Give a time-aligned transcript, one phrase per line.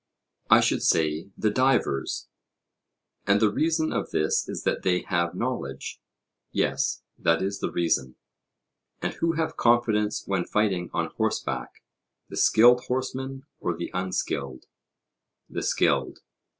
[0.49, 2.27] I should say, the divers.
[3.27, 6.01] And the reason of this is that they have knowledge?
[6.51, 8.15] Yes, that is the reason.
[9.03, 11.83] And who have confidence when fighting on horseback
[12.29, 14.65] the skilled horseman or the unskilled?
[15.47, 16.21] The skilled.